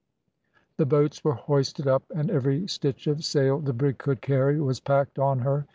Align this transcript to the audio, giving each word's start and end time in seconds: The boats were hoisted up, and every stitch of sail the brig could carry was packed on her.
The 0.77 0.87
boats 0.87 1.23
were 1.23 1.35
hoisted 1.35 1.87
up, 1.87 2.01
and 2.09 2.31
every 2.31 2.65
stitch 2.65 3.05
of 3.05 3.23
sail 3.23 3.59
the 3.59 3.71
brig 3.71 3.99
could 3.99 4.19
carry 4.19 4.59
was 4.59 4.79
packed 4.79 5.19
on 5.19 5.41
her. 5.41 5.67